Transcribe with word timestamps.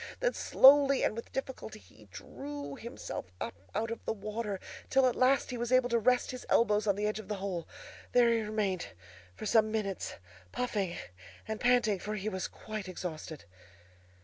Then 0.19 0.33
slowly 0.33 1.03
and 1.03 1.15
with 1.15 1.31
difficulty 1.31 1.77
he 1.77 2.05
drew 2.05 2.75
himself 2.75 3.31
up 3.39 3.53
out 3.75 3.91
of 3.91 4.03
the 4.05 4.13
water, 4.13 4.59
till 4.89 5.05
at 5.05 5.15
last 5.15 5.51
he 5.51 5.57
was 5.59 5.71
able 5.71 5.89
to 5.89 5.99
rest 5.99 6.31
his 6.31 6.43
elbows 6.49 6.87
on 6.87 6.95
the 6.95 7.05
edge 7.05 7.19
of 7.19 7.27
the 7.27 7.35
hole. 7.35 7.67
There 8.11 8.33
he 8.33 8.41
remained 8.41 8.93
for 9.35 9.45
some 9.45 9.71
minutes, 9.71 10.15
puffing 10.51 10.97
and 11.47 11.59
panting, 11.61 11.99
for 11.99 12.15
he 12.15 12.29
was 12.29 12.47
quite 12.47 12.89
exhausted. 12.89 13.45